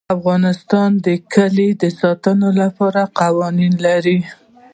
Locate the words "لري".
3.85-4.19